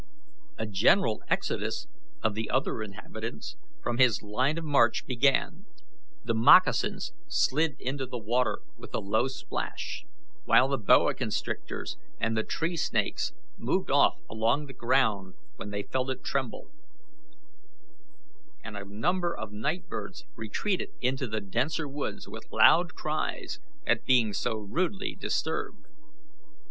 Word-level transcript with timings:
A 0.57 0.65
general 0.65 1.21
exodus 1.27 1.85
of 2.23 2.33
the 2.33 2.49
other 2.49 2.81
inhabitants 2.81 3.55
from 3.83 3.99
his 3.99 4.23
line 4.23 4.57
of 4.57 4.63
march 4.63 5.05
began; 5.05 5.67
the 6.23 6.33
moccasins 6.33 7.13
slid 7.27 7.75
into 7.79 8.07
the 8.07 8.17
water 8.17 8.61
with 8.77 8.95
a 8.95 8.99
low 8.99 9.27
splash, 9.27 10.03
while 10.45 10.67
the 10.67 10.79
boa 10.79 11.13
constrictors 11.13 11.97
and 12.19 12.35
the 12.35 12.41
tree 12.41 12.75
snakes 12.75 13.31
moved 13.59 13.91
off 13.91 14.15
along 14.27 14.65
the 14.65 14.73
ground 14.73 15.35
when 15.57 15.69
they 15.69 15.83
felt 15.83 16.09
it 16.09 16.23
tremble, 16.23 16.71
and 18.63 18.75
a 18.75 18.83
number 18.83 19.37
of 19.37 19.51
night 19.51 19.87
birds 19.87 20.25
retreated 20.35 20.89
into 20.99 21.27
the 21.27 21.41
denser 21.41 21.87
woods 21.87 22.27
with 22.27 22.51
loud 22.51 22.95
cries 22.95 23.59
at 23.85 24.03
being 24.07 24.33
so 24.33 24.55
rudely 24.57 25.13
disturbed. 25.13 25.85